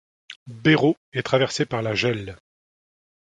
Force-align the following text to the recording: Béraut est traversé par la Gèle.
Béraut 0.47 0.97
est 1.13 1.21
traversé 1.21 1.67
par 1.67 1.83
la 1.83 1.93
Gèle. 1.93 2.39